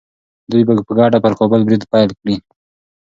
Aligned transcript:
دوی 0.51 0.63
به 0.67 0.73
په 0.87 0.93
ګډه 0.99 1.17
پر 1.23 1.33
کابل 1.39 1.61
برید 1.67 1.83
پیل 1.91 2.09
کړي. 2.19 2.35